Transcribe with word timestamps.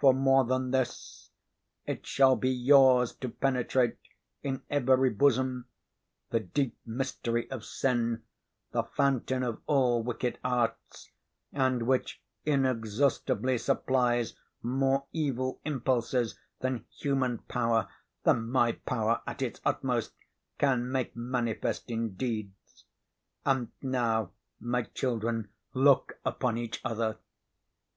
Far 0.00 0.12
more 0.12 0.44
than 0.44 0.70
this. 0.70 1.32
It 1.84 2.06
shall 2.06 2.36
be 2.36 2.48
yours 2.48 3.12
to 3.16 3.28
penetrate, 3.28 3.98
in 4.40 4.62
every 4.70 5.10
bosom, 5.10 5.66
the 6.30 6.38
deep 6.38 6.78
mystery 6.86 7.50
of 7.50 7.64
sin, 7.64 8.22
the 8.70 8.84
fountain 8.84 9.42
of 9.42 9.60
all 9.66 10.00
wicked 10.00 10.38
arts, 10.44 11.10
and 11.52 11.88
which 11.88 12.22
inexhaustibly 12.44 13.58
supplies 13.58 14.36
more 14.62 15.06
evil 15.10 15.60
impulses 15.64 16.38
than 16.60 16.84
human 16.94 17.38
power—than 17.38 18.48
my 18.48 18.70
power 18.86 19.22
at 19.26 19.42
its 19.42 19.60
utmost—can 19.64 20.88
make 20.88 21.16
manifest 21.16 21.90
in 21.90 22.14
deeds. 22.14 22.84
And 23.44 23.72
now, 23.82 24.30
my 24.60 24.84
children, 24.84 25.48
look 25.74 26.16
upon 26.24 26.58
each 26.58 26.80
other." 26.84 27.18